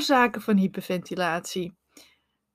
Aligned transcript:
oorzaken 0.00 0.42
van 0.42 0.56
hyperventilatie. 0.56 1.76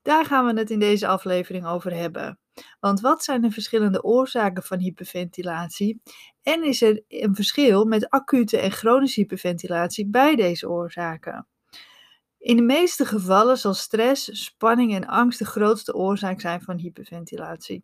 Daar 0.01 0.25
gaan 0.25 0.45
we 0.45 0.59
het 0.59 0.69
in 0.69 0.79
deze 0.79 1.07
aflevering 1.07 1.65
over 1.65 1.93
hebben. 1.93 2.39
Want 2.79 3.01
wat 3.01 3.23
zijn 3.23 3.41
de 3.41 3.51
verschillende 3.51 4.03
oorzaken 4.03 4.63
van 4.63 4.79
hyperventilatie? 4.79 6.01
En 6.41 6.63
is 6.63 6.81
er 6.81 7.03
een 7.07 7.35
verschil 7.35 7.85
met 7.85 8.09
acute 8.09 8.57
en 8.57 8.71
chronische 8.71 9.19
hyperventilatie 9.19 10.09
bij 10.09 10.35
deze 10.35 10.69
oorzaken? 10.69 11.47
In 12.37 12.55
de 12.55 12.61
meeste 12.61 13.05
gevallen 13.05 13.57
zal 13.57 13.73
stress, 13.73 14.43
spanning 14.43 14.95
en 14.95 15.07
angst 15.07 15.39
de 15.39 15.45
grootste 15.45 15.95
oorzaak 15.95 16.41
zijn 16.41 16.61
van 16.61 16.77
hyperventilatie. 16.77 17.83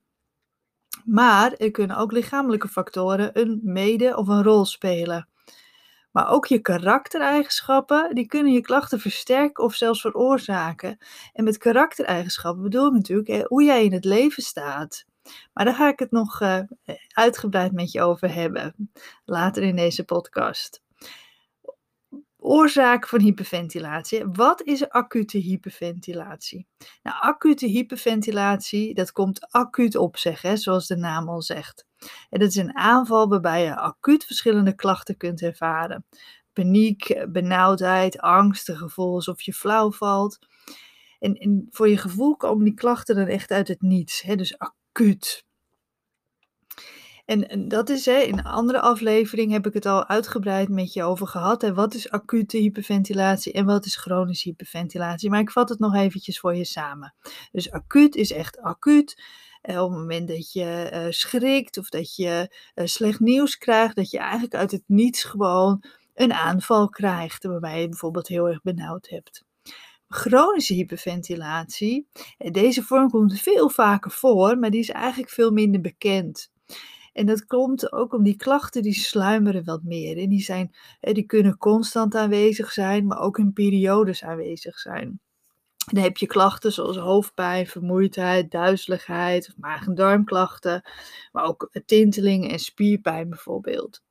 Maar 1.06 1.54
er 1.54 1.72
kunnen 1.72 1.98
ook 1.98 2.12
lichamelijke 2.12 2.68
factoren 2.68 3.40
een 3.40 3.60
mede 3.64 4.18
of 4.18 4.28
een 4.28 4.44
rol 4.44 4.66
spelen. 4.66 5.31
Maar 6.12 6.30
ook 6.30 6.46
je 6.46 6.60
karaktereigenschappen, 6.60 8.16
die 8.16 8.26
kunnen 8.26 8.54
je 8.54 8.62
klachten 8.62 9.00
versterken 9.00 9.64
of 9.64 9.76
zelfs 9.76 10.02
veroorzaken. 10.02 10.98
En 11.34 11.44
met 11.44 11.58
karaktereigenschappen 11.58 12.64
bedoel 12.64 12.88
ik 12.88 12.94
natuurlijk 12.94 13.48
hoe 13.48 13.64
jij 13.64 13.84
in 13.84 13.94
het 13.94 14.06
leven 14.06 14.44
staat. 14.44 15.06
Maar 15.54 15.66
daar 15.66 15.76
ga 15.76 15.88
ik 15.88 16.00
het 16.00 16.12
nog 16.12 16.42
uh, 16.42 16.60
uitgebreid 17.08 17.72
met 17.72 17.92
je 17.92 18.02
over 18.02 18.34
hebben, 18.34 18.92
later 19.26 19.64
in 19.64 19.76
deze 19.76 20.04
podcast. 20.04 20.81
Oorzaak 22.52 23.08
van 23.08 23.20
hyperventilatie. 23.20 24.26
Wat 24.26 24.62
is 24.62 24.90
acute 24.90 25.38
hyperventilatie? 25.38 26.68
Nou, 27.04 27.18
acute 27.20 27.66
hyperventilatie, 27.66 28.94
dat 28.94 29.12
komt 29.12 29.52
acuut 29.52 29.96
op 29.96 30.18
zich, 30.18 30.42
hè, 30.42 30.58
zoals 30.58 30.88
de 30.88 30.98
naam 30.98 31.30
al 31.30 31.42
zegt. 31.42 31.86
En 32.30 32.40
dat 32.40 32.50
is 32.50 32.56
een 32.56 32.76
aanval 32.76 33.30
waarbij 33.30 33.64
je 33.64 33.76
acuut 33.76 34.26
verschillende 34.26 34.76
klachten 34.76 35.18
kunt 35.18 35.42
ervaren. 35.42 36.06
Paniek, 36.54 37.26
benauwdheid, 37.30 38.20
angst, 38.20 38.72
gevoel 38.72 39.14
alsof 39.14 39.42
je 39.42 39.54
flauw 39.54 39.92
valt. 39.92 40.40
En, 41.20 41.34
en, 41.34 41.68
voor 41.70 41.90
je 41.90 41.98
gevoel 41.98 42.36
komen 42.36 42.64
die 42.64 42.74
klachten 42.74 43.16
dan 43.16 43.28
echt 43.28 43.52
uit 43.52 43.68
het 43.68 43.82
niets, 43.82 44.22
hè, 44.22 44.36
dus 44.36 44.58
acuut. 44.58 45.46
En, 47.32 47.68
dat 47.68 47.90
is, 47.90 48.06
hè, 48.06 48.18
in 48.18 48.38
een 48.38 48.44
andere 48.44 48.82
aflevering 48.82 49.52
heb 49.52 49.68
ik 49.68 49.74
het 49.74 49.86
al 49.86 50.08
uitgebreid 50.08 50.70
met 50.70 50.94
je 50.94 51.04
over 51.04 51.28
gehad. 51.28 51.62
Hè, 51.62 51.74
wat 51.74 51.94
is 51.94 52.10
acute 52.10 52.58
hyperventilatie 52.58 53.54
en 53.54 53.66
wat 53.66 53.86
is 53.86 53.96
chronische 53.96 54.50
hyperventilatie? 54.50 55.30
Maar 55.30 55.40
ik 55.40 55.52
vat 55.52 55.70
het 55.70 55.80
nog 55.80 55.96
eventjes 55.96 56.40
voor 56.40 56.56
je 56.56 56.66
samen. 56.66 57.14
Dus 57.52 57.72
acuut 57.72 58.16
is 58.16 58.32
echt 58.32 58.62
acuut. 58.62 59.24
Eh, 59.62 59.84
op 59.84 59.90
het 59.90 60.00
moment 60.00 60.28
dat 60.28 60.52
je 60.52 60.90
uh, 60.94 61.06
schrikt 61.10 61.78
of 61.78 61.90
dat 61.90 62.16
je 62.16 62.56
uh, 62.76 62.86
slecht 62.86 63.20
nieuws 63.20 63.58
krijgt, 63.58 63.96
dat 63.96 64.12
je 64.12 64.18
eigenlijk 64.18 64.56
uit 64.56 64.72
het 64.72 64.84
niets 64.86 65.24
gewoon 65.24 65.84
een 66.14 66.34
aanval 66.34 66.90
krijgt, 66.90 67.44
waarbij 67.44 67.82
je 67.82 67.90
bijvoorbeeld 67.90 68.28
heel 68.28 68.48
erg 68.48 68.62
benauwd 68.62 69.10
hebt. 69.10 69.44
Chronische 70.08 70.74
hyperventilatie, 70.74 72.08
deze 72.38 72.84
vorm 72.84 73.10
komt 73.10 73.40
veel 73.40 73.70
vaker 73.70 74.12
voor, 74.12 74.58
maar 74.58 74.70
die 74.70 74.80
is 74.80 74.90
eigenlijk 74.90 75.32
veel 75.32 75.52
minder 75.52 75.82
bekend. 75.82 76.50
En 77.14 77.26
dat 77.26 77.46
komt 77.46 77.92
ook 77.92 78.14
om 78.14 78.24
die 78.24 78.36
klachten 78.36 78.82
die 78.82 78.94
sluimeren 78.94 79.64
wat 79.64 79.84
meer. 79.84 80.18
En 80.18 80.30
die, 80.30 80.42
zijn, 80.42 80.76
die 81.00 81.26
kunnen 81.26 81.58
constant 81.58 82.16
aanwezig 82.16 82.72
zijn, 82.72 83.06
maar 83.06 83.20
ook 83.20 83.38
in 83.38 83.54
periodes 83.54 84.24
aanwezig 84.24 84.80
zijn. 84.80 85.20
Dan 85.92 86.04
heb 86.04 86.18
je 86.18 86.28
klachten 86.28 86.72
zoals 86.72 86.98
hoofdpijn, 86.98 87.68
vermoeidheid, 87.68 88.52
duizeligheid 88.52 89.48
of 89.50 89.58
maag- 89.58 89.88
en 89.88 89.96
darmklachten, 89.96 90.90
maar 91.32 91.44
ook 91.44 91.70
tinteling 91.86 92.52
en 92.52 92.60
spierpijn 92.60 93.30
bijvoorbeeld. 93.30 94.02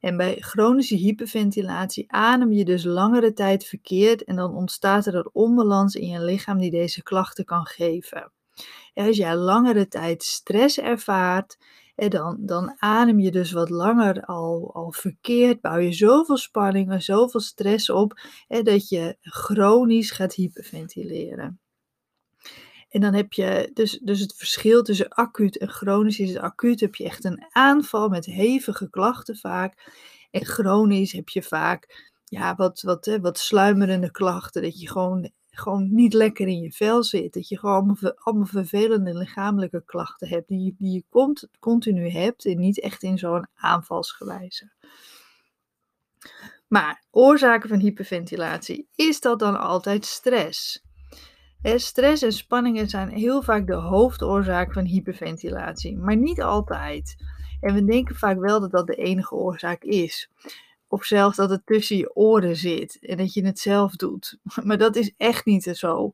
En 0.00 0.16
bij 0.16 0.36
chronische 0.40 0.96
hyperventilatie 0.96 2.12
adem 2.12 2.52
je 2.52 2.64
dus 2.64 2.84
langere 2.84 3.32
tijd 3.32 3.64
verkeerd 3.64 4.24
en 4.24 4.36
dan 4.36 4.54
ontstaat 4.54 5.06
er 5.06 5.14
een 5.14 5.30
onbalans 5.32 5.94
in 5.94 6.08
je 6.08 6.24
lichaam 6.24 6.58
die 6.58 6.70
deze 6.70 7.02
klachten 7.02 7.44
kan 7.44 7.66
geven. 7.66 8.32
En 8.94 9.06
als 9.06 9.16
jij 9.16 9.36
langere 9.36 9.88
tijd 9.88 10.22
stress 10.22 10.78
ervaart, 10.78 11.58
dan, 11.94 12.36
dan 12.40 12.74
adem 12.78 13.20
je 13.20 13.30
dus 13.30 13.52
wat 13.52 13.70
langer 13.70 14.24
al, 14.24 14.70
al 14.74 14.92
verkeerd, 14.92 15.60
bouw 15.60 15.78
je 15.78 15.92
zoveel 15.92 16.36
spanning 16.36 16.90
en 16.90 17.02
zoveel 17.02 17.40
stress 17.40 17.90
op, 17.90 18.20
dat 18.48 18.88
je 18.88 19.16
chronisch 19.20 20.10
gaat 20.10 20.34
hyperventileren. 20.34 21.60
En 22.92 23.00
dan 23.00 23.14
heb 23.14 23.32
je 23.32 23.70
dus, 23.74 23.98
dus 23.98 24.20
het 24.20 24.34
verschil 24.34 24.82
tussen 24.82 25.08
acuut 25.08 25.58
en 25.58 25.68
chronisch 25.68 26.18
is 26.18 26.36
acuut 26.36 26.80
heb 26.80 26.94
je 26.94 27.04
echt 27.04 27.24
een 27.24 27.44
aanval 27.48 28.08
met 28.08 28.24
hevige 28.24 28.90
klachten 28.90 29.36
vaak. 29.36 29.90
En 30.30 30.44
chronisch 30.44 31.12
heb 31.12 31.28
je 31.28 31.42
vaak 31.42 32.10
ja, 32.24 32.54
wat, 32.54 32.80
wat, 32.80 33.04
hè, 33.04 33.20
wat 33.20 33.38
sluimerende 33.38 34.10
klachten. 34.10 34.62
Dat 34.62 34.80
je 34.80 34.88
gewoon 34.88 35.30
gewoon 35.56 35.94
niet 35.94 36.12
lekker 36.12 36.46
in 36.46 36.60
je 36.60 36.72
vel 36.72 37.04
zit. 37.04 37.32
Dat 37.32 37.48
je 37.48 37.58
gewoon 37.58 37.98
allemaal, 38.14 38.46
vervelende 38.46 39.18
lichamelijke 39.18 39.82
klachten 39.84 40.28
hebt 40.28 40.48
die, 40.48 40.74
die 40.78 40.92
je 40.92 41.04
cont, 41.10 41.48
continu 41.58 42.08
hebt 42.08 42.44
en 42.46 42.58
niet 42.58 42.80
echt 42.80 43.02
in 43.02 43.18
zo'n 43.18 43.46
aanvalsgewijze. 43.54 44.70
Maar 46.68 47.04
oorzaken 47.10 47.68
van 47.68 47.78
hyperventilatie, 47.78 48.88
is 48.94 49.20
dat 49.20 49.38
dan 49.38 49.60
altijd 49.60 50.04
stress? 50.04 50.82
stress 51.62 52.22
en 52.22 52.32
spanningen 52.32 52.88
zijn 52.88 53.08
heel 53.08 53.42
vaak 53.42 53.66
de 53.66 53.74
hoofdoorzaak 53.74 54.72
van 54.72 54.84
hyperventilatie, 54.84 55.96
maar 55.96 56.16
niet 56.16 56.42
altijd. 56.42 57.14
En 57.60 57.74
we 57.74 57.84
denken 57.84 58.14
vaak 58.14 58.38
wel 58.38 58.60
dat 58.60 58.70
dat 58.70 58.86
de 58.86 58.94
enige 58.94 59.34
oorzaak 59.34 59.82
is. 59.82 60.30
Of 60.92 61.04
zelfs 61.04 61.36
dat 61.36 61.50
het 61.50 61.66
tussen 61.66 61.96
je 61.96 62.14
oren 62.14 62.56
zit 62.56 62.98
en 63.00 63.16
dat 63.16 63.34
je 63.34 63.44
het 63.44 63.58
zelf 63.58 63.96
doet. 63.96 64.38
Maar 64.64 64.78
dat 64.78 64.96
is 64.96 65.12
echt 65.16 65.44
niet 65.44 65.62
zo. 65.62 66.12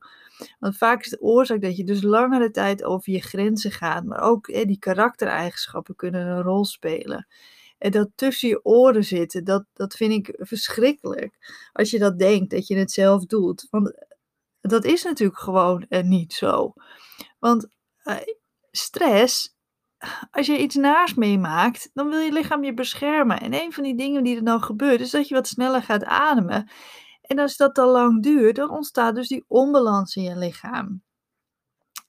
Want 0.58 0.76
vaak 0.76 1.04
is 1.04 1.10
de 1.10 1.20
oorzaak 1.20 1.62
dat 1.62 1.76
je 1.76 1.84
dus 1.84 2.02
langere 2.02 2.50
tijd 2.50 2.84
over 2.84 3.12
je 3.12 3.20
grenzen 3.20 3.70
gaat. 3.70 4.04
Maar 4.04 4.20
ook 4.20 4.52
hè, 4.52 4.64
die 4.64 4.78
karaktereigenschappen 4.78 5.96
kunnen 5.96 6.26
een 6.26 6.42
rol 6.42 6.64
spelen. 6.64 7.26
En 7.78 7.90
dat 7.90 8.08
tussen 8.14 8.48
je 8.48 8.64
oren 8.64 9.04
zitten, 9.04 9.44
dat, 9.44 9.64
dat 9.72 9.94
vind 9.94 10.12
ik 10.12 10.34
verschrikkelijk. 10.38 11.34
Als 11.72 11.90
je 11.90 11.98
dat 11.98 12.18
denkt, 12.18 12.50
dat 12.50 12.66
je 12.66 12.76
het 12.76 12.90
zelf 12.90 13.24
doet. 13.24 13.66
Want 13.70 13.92
dat 14.60 14.84
is 14.84 15.02
natuurlijk 15.02 15.38
gewoon 15.38 15.86
uh, 15.88 16.02
niet 16.02 16.32
zo. 16.32 16.72
Want 17.38 17.66
uh, 18.04 18.16
stress 18.70 19.56
als 20.30 20.46
je 20.46 20.58
iets 20.58 20.74
naars 20.74 21.14
meemaakt, 21.14 21.90
dan 21.94 22.08
wil 22.08 22.18
je 22.18 22.32
lichaam 22.32 22.64
je 22.64 22.74
beschermen. 22.74 23.40
En 23.40 23.54
een 23.54 23.72
van 23.72 23.84
die 23.84 23.96
dingen 23.96 24.24
die 24.24 24.36
er 24.36 24.44
dan 24.44 24.62
gebeurt, 24.62 25.00
is 25.00 25.10
dat 25.10 25.28
je 25.28 25.34
wat 25.34 25.48
sneller 25.48 25.82
gaat 25.82 26.04
ademen. 26.04 26.70
En 27.20 27.38
als 27.38 27.56
dat 27.56 27.74
dan 27.74 27.88
lang 27.88 28.22
duurt, 28.22 28.56
dan 28.56 28.70
ontstaat 28.70 29.14
dus 29.14 29.28
die 29.28 29.44
onbalans 29.48 30.16
in 30.16 30.22
je 30.22 30.36
lichaam. 30.36 31.02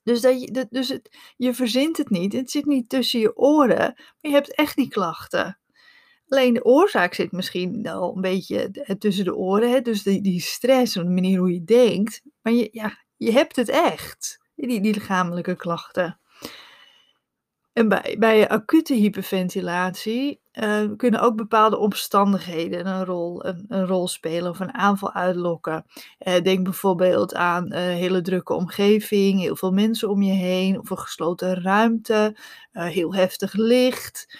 Dus, 0.02 0.20
dat 0.20 0.40
je, 0.40 0.66
dus 0.70 0.88
het, 0.88 1.18
je 1.36 1.54
verzint 1.54 1.96
het 1.96 2.10
niet, 2.10 2.32
het 2.32 2.50
zit 2.50 2.64
niet 2.64 2.88
tussen 2.88 3.20
je 3.20 3.36
oren, 3.36 3.94
maar 3.94 4.16
je 4.20 4.30
hebt 4.30 4.54
echt 4.54 4.76
die 4.76 4.88
klachten. 4.88 5.60
Alleen 6.28 6.54
de 6.54 6.64
oorzaak 6.64 7.14
zit 7.14 7.32
misschien 7.32 7.88
al 7.88 8.14
een 8.14 8.20
beetje 8.20 8.70
tussen 8.98 9.24
de 9.24 9.36
oren, 9.36 9.70
hè? 9.70 9.80
dus 9.80 10.02
die, 10.02 10.22
die 10.22 10.40
stress 10.40 10.94
de 10.94 11.04
manier 11.04 11.38
hoe 11.38 11.52
je 11.52 11.64
denkt. 11.64 12.22
Maar 12.42 12.52
je, 12.52 12.68
ja, 12.72 13.04
je 13.16 13.32
hebt 13.32 13.56
het 13.56 13.68
echt, 13.68 14.38
die, 14.54 14.80
die 14.80 14.94
lichamelijke 14.94 15.56
klachten. 15.56 16.19
En 17.80 17.88
bij, 17.88 18.16
bij 18.18 18.48
acute 18.48 18.94
hyperventilatie 18.94 20.40
uh, 20.52 20.82
kunnen 20.96 21.20
ook 21.20 21.36
bepaalde 21.36 21.78
omstandigheden 21.78 22.86
een 22.86 23.04
rol, 23.04 23.46
een, 23.46 23.64
een, 23.68 23.86
rol 23.86 24.08
spelen 24.08 24.50
of 24.50 24.60
een 24.60 24.74
aanval 24.74 25.12
uitlokken. 25.12 25.84
Uh, 26.18 26.40
denk 26.42 26.64
bijvoorbeeld 26.64 27.34
aan 27.34 27.72
een 27.72 27.96
hele 27.96 28.20
drukke 28.20 28.54
omgeving, 28.54 29.40
heel 29.40 29.56
veel 29.56 29.72
mensen 29.72 30.08
om 30.08 30.22
je 30.22 30.32
heen, 30.32 30.78
of 30.78 30.90
een 30.90 30.98
gesloten 30.98 31.62
ruimte, 31.62 32.36
heel 32.72 33.14
heftig 33.14 33.52
licht. 33.52 34.38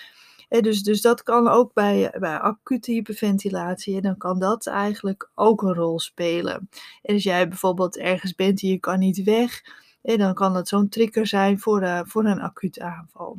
dus, 0.48 0.82
dus 0.82 1.00
dat 1.00 1.22
kan 1.22 1.48
ook 1.48 1.72
bij, 1.72 2.15
bij 2.18 2.38
acute 2.38 2.92
hyperventilatie, 2.92 4.00
dan 4.00 4.16
kan 4.16 4.38
dat 4.38 4.66
eigenlijk 4.66 5.30
ook 5.34 5.62
een 5.62 5.74
rol 5.74 6.00
spelen. 6.00 6.68
En 7.03 7.15
als 7.15 7.22
jij 7.22 7.48
bijvoorbeeld 7.48 7.98
ergens 7.98 8.34
bent 8.34 8.62
en 8.62 8.68
je 8.68 8.78
kan 8.78 8.98
niet 8.98 9.22
weg, 9.22 9.62
en 10.02 10.18
dan 10.18 10.34
kan 10.34 10.52
dat 10.52 10.68
zo'n 10.68 10.88
trigger 10.88 11.26
zijn 11.26 11.58
voor, 11.58 11.82
uh, 11.82 12.00
voor 12.04 12.24
een 12.24 12.41
acute 12.41 12.82
aanval. 12.82 13.38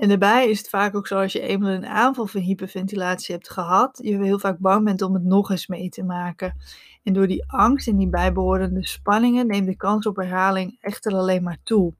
En 0.00 0.08
daarbij 0.08 0.48
is 0.48 0.58
het 0.58 0.68
vaak 0.68 0.94
ook 0.94 1.06
zo 1.06 1.20
als 1.20 1.32
je 1.32 1.40
eenmaal 1.40 1.70
een 1.70 1.86
aanval 1.86 2.26
van 2.26 2.40
hyperventilatie 2.40 3.34
hebt 3.34 3.50
gehad, 3.50 4.00
je 4.02 4.22
heel 4.22 4.38
vaak 4.38 4.58
bang 4.58 4.84
bent 4.84 5.02
om 5.02 5.14
het 5.14 5.24
nog 5.24 5.50
eens 5.50 5.66
mee 5.66 5.88
te 5.88 6.02
maken. 6.02 6.56
En 7.02 7.12
door 7.12 7.26
die 7.26 7.44
angst 7.46 7.88
en 7.88 7.96
die 7.96 8.08
bijbehorende 8.08 8.86
spanningen 8.86 9.46
neemt 9.46 9.66
de 9.66 9.76
kans 9.76 10.06
op 10.06 10.16
herhaling 10.16 10.76
echter 10.80 11.12
alleen 11.12 11.42
maar 11.42 11.58
toe. 11.62 11.94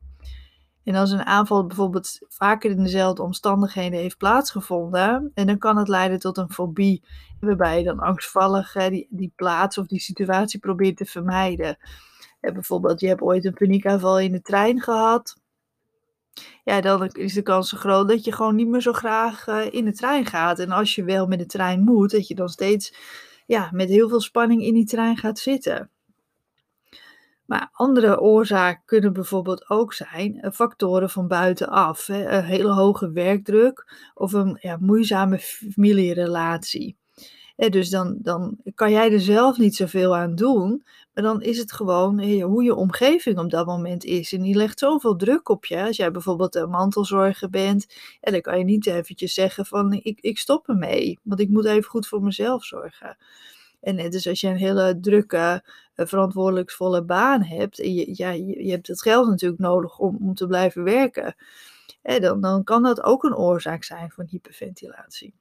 En 0.84 0.94
als 0.94 1.10
een 1.10 1.24
aanval 1.24 1.66
bijvoorbeeld 1.66 2.18
vaker 2.28 2.70
in 2.70 2.82
dezelfde 2.82 3.22
omstandigheden 3.22 3.98
heeft 3.98 4.16
plaatsgevonden, 4.16 5.30
en 5.34 5.46
dan 5.46 5.58
kan 5.58 5.76
het 5.76 5.88
leiden 5.88 6.18
tot 6.18 6.36
een 6.36 6.52
fobie, 6.52 7.04
waarbij 7.40 7.78
je 7.78 7.84
dan 7.84 7.98
angstvallig 7.98 8.72
die, 8.72 9.06
die 9.10 9.32
plaats 9.36 9.78
of 9.78 9.86
die 9.86 10.00
situatie 10.00 10.60
probeert 10.60 10.96
te 10.96 11.04
vermijden 11.04 11.78
bijvoorbeeld, 12.40 13.00
je 13.00 13.08
hebt 13.08 13.20
ooit 13.20 13.44
een 13.44 13.54
paniekaanval 13.54 14.20
in 14.20 14.32
de 14.32 14.40
trein 14.40 14.80
gehad. 14.80 15.36
Ja, 16.64 16.80
dan 16.80 17.06
is 17.06 17.34
de 17.34 17.42
kans 17.42 17.72
groot 17.72 18.08
dat 18.08 18.24
je 18.24 18.32
gewoon 18.32 18.54
niet 18.54 18.68
meer 18.68 18.80
zo 18.80 18.92
graag 18.92 19.46
uh, 19.46 19.72
in 19.72 19.84
de 19.84 19.92
trein 19.92 20.26
gaat. 20.26 20.58
En 20.58 20.70
als 20.70 20.94
je 20.94 21.04
wel 21.04 21.26
met 21.26 21.38
de 21.38 21.46
trein 21.46 21.80
moet, 21.80 22.10
dat 22.10 22.28
je 22.28 22.34
dan 22.34 22.48
steeds 22.48 22.94
ja, 23.46 23.68
met 23.72 23.88
heel 23.88 24.08
veel 24.08 24.20
spanning 24.20 24.62
in 24.62 24.74
die 24.74 24.86
trein 24.86 25.16
gaat 25.16 25.38
zitten. 25.38 25.90
Maar 27.46 27.68
andere 27.72 28.20
oorzaken 28.20 28.82
kunnen 28.84 29.12
bijvoorbeeld 29.12 29.70
ook 29.70 29.92
zijn 29.92 30.40
eh, 30.40 30.50
factoren 30.50 31.10
van 31.10 31.28
buitenaf. 31.28 32.06
Hè, 32.06 32.28
een 32.28 32.44
hele 32.44 32.72
hoge 32.72 33.12
werkdruk 33.12 34.10
of 34.14 34.32
een 34.32 34.56
ja, 34.60 34.76
moeizame 34.80 35.38
familierelatie. 35.38 36.99
Dus 37.68 37.90
dan, 37.90 38.16
dan 38.18 38.56
kan 38.74 38.90
jij 38.90 39.12
er 39.12 39.20
zelf 39.20 39.58
niet 39.58 39.76
zoveel 39.76 40.16
aan 40.16 40.34
doen, 40.34 40.84
maar 41.14 41.24
dan 41.24 41.42
is 41.42 41.58
het 41.58 41.72
gewoon 41.72 42.40
hoe 42.42 42.62
je 42.62 42.74
omgeving 42.74 43.38
op 43.38 43.50
dat 43.50 43.66
moment 43.66 44.04
is. 44.04 44.32
En 44.32 44.42
die 44.42 44.54
legt 44.54 44.78
zoveel 44.78 45.16
druk 45.16 45.48
op 45.48 45.64
je. 45.64 45.82
Als 45.82 45.96
jij 45.96 46.10
bijvoorbeeld 46.10 46.54
een 46.54 46.70
mantelzorger 46.70 47.50
bent, 47.50 47.86
en 48.20 48.32
dan 48.32 48.40
kan 48.40 48.58
je 48.58 48.64
niet 48.64 48.86
eventjes 48.86 49.34
zeggen 49.34 49.66
van 49.66 49.92
ik, 49.92 50.18
ik 50.20 50.38
stop 50.38 50.68
ermee, 50.68 51.18
want 51.22 51.40
ik 51.40 51.48
moet 51.48 51.64
even 51.64 51.90
goed 51.90 52.06
voor 52.06 52.22
mezelf 52.22 52.64
zorgen. 52.64 53.16
En 53.80 53.94
net 53.94 54.26
als 54.26 54.40
je 54.40 54.48
een 54.48 54.56
hele 54.56 54.98
drukke, 55.00 55.62
uh, 55.96 56.06
verantwoordelijkvolle 56.06 57.04
baan 57.04 57.42
hebt, 57.42 57.78
en 57.80 57.94
je, 57.94 58.10
ja, 58.12 58.30
je, 58.30 58.70
hebt 58.70 58.86
het 58.86 59.02
geld 59.02 59.28
natuurlijk 59.28 59.60
nodig 59.60 59.98
om, 59.98 60.18
om 60.20 60.34
te 60.34 60.46
blijven 60.46 60.84
werken, 60.84 61.34
dan, 62.02 62.40
dan 62.40 62.64
kan 62.64 62.82
dat 62.82 63.02
ook 63.02 63.24
een 63.24 63.36
oorzaak 63.36 63.84
zijn 63.84 64.10
van 64.10 64.26
hyperventilatie. 64.26 65.34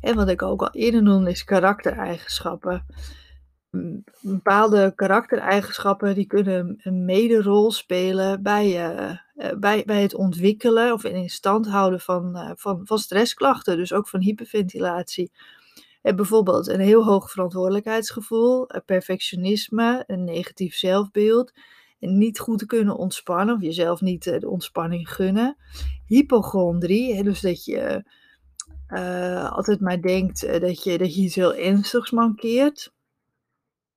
En 0.00 0.14
wat 0.14 0.28
ik 0.28 0.42
ook 0.42 0.60
al 0.60 0.70
eerder 0.72 1.02
noemde 1.02 1.30
is 1.30 1.44
karaktereigenschappen. 1.44 2.86
Bepaalde 4.20 4.92
karaktereigenschappen 4.94 6.14
die 6.14 6.26
kunnen 6.26 6.80
een 6.82 7.04
mederol 7.04 7.70
spelen 7.70 8.42
bij, 8.42 8.92
uh, 8.94 9.52
bij, 9.58 9.82
bij 9.86 10.02
het 10.02 10.14
ontwikkelen 10.14 10.92
of 10.92 11.04
in 11.04 11.28
stand 11.28 11.68
houden 11.68 12.00
van, 12.00 12.36
uh, 12.36 12.50
van, 12.54 12.80
van 12.84 12.98
stressklachten, 12.98 13.76
dus 13.76 13.92
ook 13.92 14.08
van 14.08 14.20
hyperventilatie. 14.20 15.32
En 16.02 16.16
bijvoorbeeld 16.16 16.68
een 16.68 16.80
heel 16.80 17.04
hoog 17.04 17.30
verantwoordelijkheidsgevoel, 17.30 18.66
perfectionisme, 18.86 20.04
een 20.06 20.24
negatief 20.24 20.74
zelfbeeld, 20.74 21.52
niet 21.98 22.38
goed 22.38 22.66
kunnen 22.66 22.96
ontspannen 22.96 23.54
of 23.54 23.62
jezelf 23.62 24.00
niet 24.00 24.24
de 24.24 24.48
ontspanning 24.48 25.12
gunnen. 25.12 25.56
Hypochondrie, 26.06 27.22
dus 27.22 27.40
dat 27.40 27.64
je 27.64 28.04
uh, 28.92 29.52
altijd 29.52 29.80
maar 29.80 30.00
denkt 30.00 30.60
dat, 30.60 30.82
je, 30.82 30.98
dat 30.98 31.14
je 31.14 31.22
iets 31.22 31.34
heel 31.34 31.54
ernstigs 31.54 32.10
mankeert. 32.10 32.92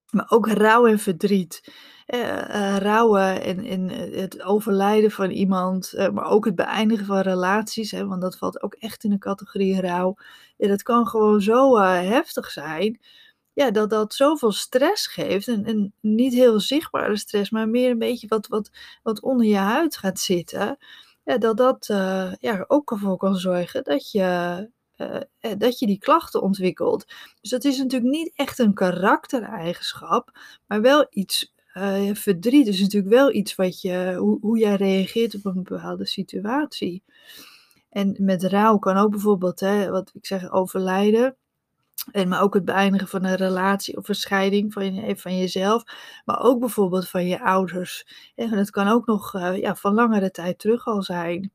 Maar 0.10 0.26
ook 0.30 0.48
rouw 0.48 0.88
en 0.88 1.00
verdriet. 1.00 1.74
Uh, 2.08 2.78
rouwen 2.78 3.44
en, 3.44 3.90
het 4.20 4.42
overlijden 4.42 5.12
van 5.12 5.30
iemand, 5.30 5.94
maar 6.14 6.26
ook 6.26 6.46
het 6.46 6.56
beëindigen 6.56 7.06
van 7.06 7.20
relaties, 7.20 7.92
hè, 7.92 8.08
want 8.08 8.22
dat 8.22 8.38
valt 8.38 8.62
ook 8.62 8.74
echt 8.74 9.04
in 9.04 9.10
de 9.10 9.18
categorie 9.18 9.82
rouw. 9.82 10.16
Ja, 10.58 10.68
dat 10.68 10.84
kan 10.84 11.08
gewoon 11.08 11.42
zo 11.42 11.80
heftig 11.80 12.52
zijn, 12.52 13.00
ja, 13.54 13.72
dat 13.72 13.90
dat 13.90 14.14
zoveel 14.14 14.52
stress 14.52 15.08
geeft. 15.08 15.48
En, 15.48 15.66
en 15.66 15.94
niet 16.00 16.34
heel 16.34 16.60
zichtbare 16.60 17.18
stress, 17.18 17.50
maar 17.50 17.70
meer 17.70 17.90
een 17.92 18.00
beetje 18.00 18.28
wat, 18.28 18.48
wat, 18.48 18.70
wat 19.04 19.22
onder 19.22 19.46
je 19.46 19.56
huid 19.56 19.98
gaat 19.98 20.20
zitten. 20.20 20.78
Ja, 21.24 21.38
dat 21.38 21.58
dat 21.58 21.86
ja, 22.40 22.66
ook 22.68 22.92
ervoor 22.92 23.18
kan 23.18 23.36
zorgen 23.36 23.84
dat 23.84 24.12
je 24.12 24.70
uh, 24.98 25.52
dat 25.58 25.80
je 25.80 25.86
die 25.86 26.00
klachten 26.00 26.42
ontwikkelt. 26.42 27.06
Dus 27.42 27.50
dat 27.50 27.64
is 27.64 27.78
natuurlijk 27.78 28.12
niet 28.12 28.32
echt 28.36 28.60
een 28.60 28.74
karaktereigenschap, 28.74 30.40
maar 30.68 30.82
wel 30.82 31.08
iets. 31.10 31.52
Uh, 31.74 32.14
verdriet 32.14 32.68
is 32.68 32.80
natuurlijk 32.80 33.14
wel 33.14 33.34
iets 33.34 33.56
wat 33.56 33.82
je, 33.82 34.16
hoe, 34.18 34.38
hoe 34.42 34.58
jij 34.58 34.76
reageert 34.76 35.36
op 35.36 35.46
een 35.46 35.64
bepaalde 35.64 36.06
situatie. 36.06 37.04
En 37.90 38.16
met 38.20 38.44
rouw 38.44 38.78
kan 38.78 38.98
ook 38.98 39.12
bijvoorbeeld, 39.12 39.60
hè, 39.60 39.90
wat 39.90 40.12
ik 40.14 40.26
zeg, 40.26 40.52
overlijden. 40.52 41.36
En 42.12 42.28
maar 42.28 42.42
ook 42.42 42.54
het 42.54 42.66
beëindigen 42.66 43.08
van 43.08 43.24
een 43.24 43.36
relatie 43.36 43.98
of 43.98 44.10
een 44.10 44.16
scheiding 44.16 44.74
van, 44.74 44.94
je, 44.94 45.18
van 45.18 45.38
jezelf. 45.38 45.84
Maar 46.26 46.42
ook 46.42 46.60
bijvoorbeeld 46.60 47.10
van 47.10 47.26
je 47.26 47.42
ouders. 47.42 48.08
En 48.36 48.50
dat 48.50 48.70
kan 48.70 48.88
ook 48.88 49.06
nog 49.06 49.32
ja, 49.56 49.76
van 49.76 49.94
langere 49.94 50.32
tijd 50.32 50.60
terug 50.60 50.86
al 50.86 51.02
zijn. 51.02 51.52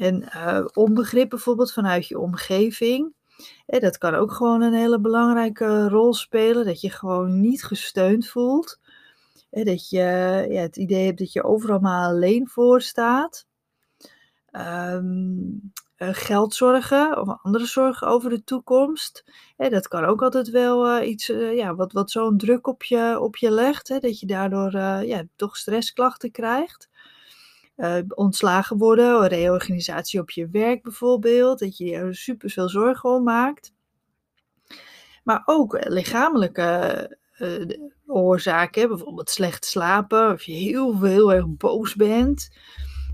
En 0.00 0.22
uh, 0.22 0.64
onbegrip 0.72 1.28
bijvoorbeeld 1.28 1.72
vanuit 1.72 2.06
je 2.06 2.18
omgeving. 2.18 3.14
dat 3.66 3.98
kan 3.98 4.14
ook 4.14 4.32
gewoon 4.32 4.62
een 4.62 4.72
hele 4.72 5.00
belangrijke 5.00 5.88
rol 5.88 6.14
spelen. 6.14 6.64
Dat 6.64 6.80
je 6.80 6.90
gewoon 6.90 7.40
niet 7.40 7.64
gesteund 7.64 8.28
voelt. 8.28 8.80
dat 9.50 9.88
je 9.88 9.98
ja, 10.50 10.60
het 10.60 10.76
idee 10.76 11.06
hebt 11.06 11.18
dat 11.18 11.32
je 11.32 11.42
overal 11.42 11.78
maar 11.78 12.06
alleen 12.06 12.48
voor 12.48 12.80
staat. 12.82 13.46
Um, 14.52 15.72
geldzorgen 15.96 17.20
of 17.20 17.38
andere 17.42 17.66
zorgen 17.66 18.08
over 18.08 18.30
de 18.30 18.44
toekomst. 18.44 19.24
dat 19.56 19.88
kan 19.88 20.04
ook 20.04 20.22
altijd 20.22 20.50
wel 20.50 21.00
uh, 21.00 21.08
iets, 21.08 21.26
ja, 21.26 21.74
wat, 21.74 21.92
wat 21.92 22.10
zo'n 22.10 22.38
druk 22.38 22.66
op 22.66 22.82
je, 22.82 23.18
op 23.20 23.36
je 23.36 23.50
legt. 23.50 23.88
Dat 23.88 24.20
je 24.20 24.26
daardoor 24.26 24.72
ja, 25.06 25.24
toch 25.36 25.56
stressklachten 25.56 26.30
krijgt 26.30 26.89
uh, 27.80 27.96
ontslagen 28.08 28.78
worden, 28.78 29.28
reorganisatie 29.28 30.20
op 30.20 30.30
je 30.30 30.48
werk 30.48 30.82
bijvoorbeeld, 30.82 31.58
dat 31.58 31.76
je 31.76 31.94
er 31.94 32.14
super 32.14 32.50
veel 32.50 32.68
zorgen 32.68 33.10
om 33.10 33.22
maakt. 33.22 33.72
Maar 35.24 35.42
ook 35.44 35.74
eh, 35.74 35.90
lichamelijke 35.90 37.18
uh, 37.38 37.78
oorzaken, 38.06 38.88
bijvoorbeeld 38.88 39.30
slecht 39.30 39.64
slapen, 39.64 40.32
of 40.32 40.42
je 40.42 40.52
heel, 40.52 41.02
heel 41.02 41.32
erg 41.32 41.46
boos 41.48 41.94
bent, 41.94 42.50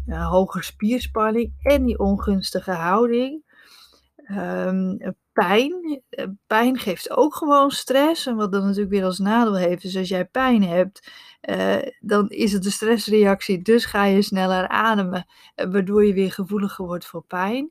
uh, 0.06 0.46
spierspanning 0.46 1.52
en 1.62 1.84
die 1.84 1.98
ongunstige 1.98 2.72
houding. 2.72 3.45
Um, 4.31 4.99
pijn. 5.32 6.02
Pijn 6.46 6.78
geeft 6.78 7.11
ook 7.11 7.34
gewoon 7.34 7.70
stress. 7.70 8.26
En 8.26 8.37
wat 8.37 8.52
dan 8.52 8.62
natuurlijk 8.62 8.90
weer 8.90 9.05
als 9.05 9.19
nadeel 9.19 9.56
heeft, 9.56 9.84
is 9.84 9.96
als 9.96 10.08
jij 10.08 10.25
pijn 10.25 10.62
hebt, 10.62 11.11
uh, 11.50 11.76
dan 12.00 12.28
is 12.28 12.52
het 12.52 12.64
een 12.64 12.70
stressreactie, 12.70 13.62
dus 13.62 13.84
ga 13.84 14.05
je 14.05 14.23
sneller 14.23 14.69
ademen, 14.69 15.26
uh, 15.56 15.67
waardoor 15.70 16.06
je 16.06 16.14
weer 16.14 16.32
gevoeliger 16.32 16.87
wordt 16.87 17.06
voor 17.06 17.25
pijn. 17.25 17.70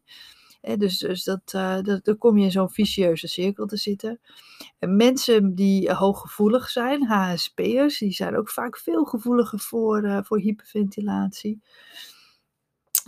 Dus 0.77 0.97
dus 0.97 1.23
dat, 1.23 1.51
dat, 1.83 1.99
dan 2.03 2.17
kom 2.17 2.37
je 2.37 2.43
in 2.45 2.51
zo'n 2.51 2.69
vicieuze 2.69 3.27
cirkel 3.27 3.65
te 3.65 3.77
zitten. 3.77 4.19
mensen 4.79 5.55
die 5.55 5.91
hooggevoelig 5.91 6.69
zijn, 6.69 7.05
HSP'ers, 7.05 7.97
die 7.97 8.11
zijn 8.11 8.37
ook 8.37 8.49
vaak 8.49 8.77
veel 8.77 9.03
gevoeliger 9.03 9.59
voor, 9.59 10.21
voor 10.23 10.39
hyperventilatie. 10.39 11.61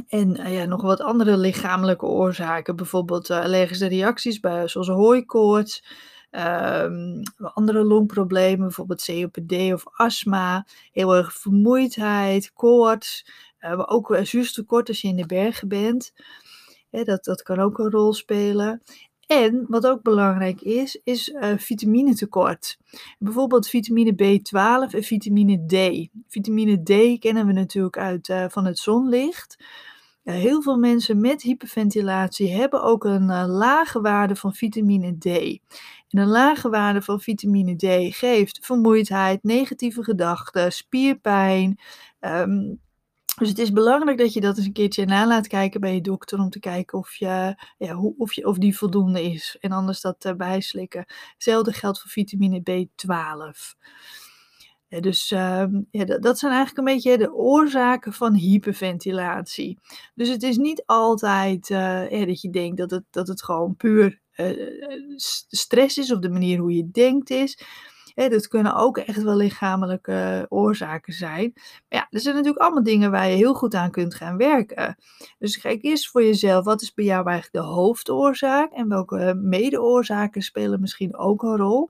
En 0.08 0.52
ja, 0.52 0.66
nog 0.66 0.82
wat 0.82 1.02
andere 1.02 1.38
lichamelijke 1.38 2.06
oorzaken, 2.06 2.76
bijvoorbeeld 2.76 3.30
allergische 3.30 3.88
reacties, 3.88 4.40
bij, 4.40 4.68
zoals 4.68 4.88
hooikoorts. 4.88 5.84
Um, 6.32 7.22
andere 7.38 7.84
longproblemen, 7.84 8.66
bijvoorbeeld 8.66 9.06
COPD 9.06 9.74
of 9.74 9.84
astma, 9.92 10.66
heel 10.92 11.16
erg 11.16 11.34
vermoeidheid, 11.34 12.54
koorts, 12.54 13.26
uh, 13.60 13.76
maar 13.76 13.88
ook 13.88 14.18
zuurstoftekort 14.22 14.88
als 14.88 15.02
je 15.02 15.08
in 15.08 15.16
de 15.16 15.26
bergen 15.26 15.68
bent. 15.68 16.14
dat, 16.90 17.24
dat 17.24 17.42
kan 17.44 17.60
ook 17.60 17.80
een 17.80 17.92
rol 17.92 18.14
spelen. 18.14 18.82
En 19.28 19.66
wat 19.68 19.88
ook 19.88 20.02
belangrijk 20.02 20.62
is, 20.62 21.00
is 21.04 21.30
uh, 21.30 21.54
vitaminetekort. 21.58 22.78
Bijvoorbeeld 23.20 23.68
vitamine 23.68 24.14
B12 24.14 24.96
en 24.96 25.04
vitamine 25.04 25.66
D. 25.66 26.08
Vitamine 26.28 26.84
D 26.84 27.20
kennen 27.20 27.46
we 27.46 27.54
natuurlijk 27.54 27.98
uit 27.98 28.30
uh, 28.30 28.46
van 28.50 28.66
het 28.66 28.78
zonlicht. 28.80 29.64
Uh, 30.24 30.34
heel 30.34 30.62
veel 30.62 30.78
mensen 30.78 31.22
met 31.22 31.42
hyperventilatie 31.42 32.52
hebben 32.52 32.84
ook 32.84 33.04
een 33.04 33.48
lage 33.48 34.02
waarde 34.02 34.36
van 34.36 34.54
vitamine 34.54 35.18
D. 35.18 35.26
En 36.10 36.20
een 36.20 36.28
lage 36.28 36.70
waarde 36.70 37.02
van 37.02 37.20
vitamine 37.20 37.76
D 37.76 38.16
geeft 38.16 38.60
vermoeidheid, 38.66 39.44
negatieve 39.44 40.04
gedachten, 40.04 40.72
spierpijn. 40.72 41.80
Um, 42.20 42.80
dus 43.40 43.50
het 43.50 43.60
is 43.60 43.72
belangrijk 43.72 44.18
dat 44.18 44.34
je 44.34 44.42
dat 44.42 44.58
eens 44.58 44.66
een 44.66 44.74
keertje 44.74 45.06
na 45.06 45.28
laat 45.28 45.48
kijken 45.48 45.82
bij 45.82 45.94
je 45.94 46.02
dokter 46.02 46.40
om 46.40 46.50
te 46.50 46.60
kijken 46.60 46.98
of, 46.98 47.16
je, 47.16 47.56
ja, 47.78 47.94
hoe, 47.94 48.14
of, 48.18 48.34
je, 48.34 48.48
of 48.48 48.58
die 48.58 48.78
voldoende 48.78 49.24
is. 49.24 49.58
En 49.60 49.72
anders 49.72 50.02
dat 50.02 50.26
erbij 50.26 50.62
slikken. 50.62 51.06
Hetzelfde 51.34 51.74
geldt 51.74 52.02
voor 52.02 52.12
vitamine 52.12 52.60
B12. 52.60 53.78
Ja, 54.90 55.00
dus 55.00 55.32
uh, 55.32 55.66
ja, 55.92 56.06
dat, 56.06 56.40
zijn 56.40 56.52
eigenlijk 56.52 56.78
een 56.78 56.94
beetje 56.94 57.18
de 57.18 57.34
oorzaken 57.34 58.14
van 58.14 58.34
hyperventilatie. 58.34 59.80
Dus 60.16 60.30
het 60.30 60.44
is 60.44 60.58
niet 60.58 60.84
altijd 60.86 61.68
ja, 61.68 62.26
dat 62.26 62.42
je 62.42 62.50
denkt 62.50 62.78
dat 62.78 62.92
het, 62.92 63.04
dat 63.10 63.28
het 63.28 63.44
gewoon 63.44 63.76
puur 63.76 64.20
uh, 64.36 65.06
stress 65.46 65.98
is 65.98 66.12
of 66.12 66.20
de 66.20 66.30
manier 66.30 66.60
hoe 66.60 66.74
je 66.76 66.92
denkt 66.92 67.30
is. 67.30 67.60
Dat 68.18 68.48
kunnen 68.48 68.76
ook 68.76 68.98
echt 68.98 69.24
wel 69.24 69.36
lichamelijke 69.36 70.46
oorzaken 70.50 71.14
zijn. 71.14 71.52
Maar 71.56 72.00
ja, 72.00 72.08
er 72.10 72.20
zijn 72.20 72.36
natuurlijk 72.36 72.64
allemaal 72.64 72.84
dingen 72.84 73.12
waar 73.12 73.28
je 73.30 73.36
heel 73.36 73.54
goed 73.54 73.76
aan 73.76 73.92
kunt 73.92 74.16
gaan 74.16 74.38
werken. 74.38 74.96
Dus 75.40 75.58
kijk 75.58 75.84
eerst 75.84 76.10
voor 76.10 76.24
jezelf, 76.24 76.66
wat 76.66 76.82
is 76.82 76.94
bij 76.94 77.06
jou 77.06 77.30
eigenlijk 77.30 77.66
de 77.66 77.72
hoofdoorzaak 77.72 78.72
en 78.72 78.90
welke 78.90 79.40
medeoorzaken 79.42 80.42
spelen 80.42 80.82
misschien 80.82 81.18
ook 81.18 81.44
een 81.44 81.58
rol. 81.58 81.90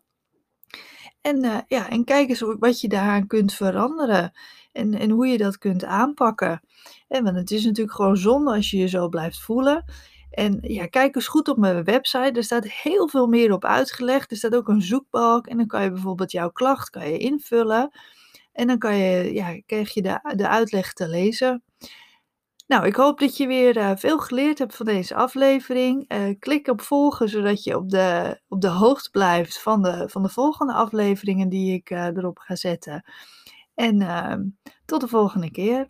En, 1.22 1.44
uh, 1.44 1.58
ja, 1.68 1.90
en 1.90 2.04
kijk 2.04 2.30
eens 2.30 2.44
wat 2.60 2.82
je 2.82 2.88
daaraan 2.88 3.28
kunt 3.28 3.54
veranderen 3.54 4.32
en, 4.72 4.94
en 4.94 5.10
hoe 5.10 5.28
je 5.28 5.38
dat 5.38 5.58
kunt 5.58 5.84
aanpakken. 5.84 6.62
En, 7.08 7.24
want 7.24 7.36
het 7.36 7.52
is 7.52 7.66
natuurlijk 7.66 7.96
gewoon 7.96 8.18
zonde 8.18 8.54
als 8.54 8.72
je 8.72 8.78
je 8.78 8.88
zo 8.88 9.10
blijft 9.10 9.42
voelen. 9.42 9.86
En 10.30 10.58
ja, 10.62 10.86
kijk 10.86 11.16
eens 11.16 11.28
goed 11.28 11.48
op 11.48 11.58
mijn 11.58 11.84
website. 11.84 12.32
Er 12.32 12.44
staat 12.44 12.68
heel 12.68 13.08
veel 13.08 13.28
meer 13.28 13.52
op 13.52 13.66
uitgelegd. 13.66 14.32
Er 14.32 14.38
staat 14.38 14.56
ook 14.56 14.68
een 14.68 14.82
zoekbalk 14.82 15.48
en 15.48 15.58
dan 15.58 15.68
kan 15.68 15.84
je 15.84 15.92
bijvoorbeeld 15.92 16.32
jouw 16.32 16.50
klacht 16.50 16.90
kan 16.90 17.10
je 17.10 17.18
invullen. 17.18 17.90
En 18.54 18.68
dan 18.68 18.78
kan 18.78 18.96
je, 18.96 19.34
ja, 19.34 19.62
krijg 19.66 19.94
je 19.94 20.02
de, 20.02 20.34
de 20.36 20.48
uitleg 20.48 20.94
te 20.94 21.08
lezen. 21.08 21.64
Nou, 22.68 22.86
ik 22.86 22.96
hoop 22.96 23.20
dat 23.20 23.38
je 23.38 23.48
weer 23.48 23.78
uh, 23.78 23.92
veel 23.96 24.20
geleerd 24.20 24.58
hebt 24.58 24.76
van 24.76 24.86
deze 24.86 25.16
aflevering. 25.16 26.14
Uh, 26.14 26.36
klik 26.40 26.68
op 26.68 26.82
volgen, 26.82 27.30
zodat 27.30 27.64
je 27.64 27.78
op 27.78 27.90
de, 27.90 28.40
op 28.48 28.62
de 28.62 28.68
hoogte 28.68 29.10
blijft 29.10 29.62
van 29.62 29.82
de, 29.82 30.10
van 30.10 30.24
de 30.24 30.30
volgende 30.30 30.74
afleveringen 30.74 31.50
die 31.50 31.74
ik 31.74 31.90
uh, 31.90 32.06
erop 32.06 32.38
ga 32.38 32.56
zetten. 32.56 33.04
En 33.76 34.58
tot 34.86 35.02
de 35.02 35.08
volgende 35.08 35.52
keer. 35.52 35.90